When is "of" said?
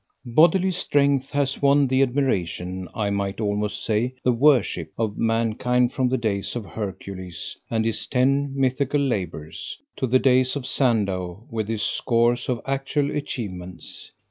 4.97-5.15, 6.55-6.65, 10.55-10.65, 12.49-12.61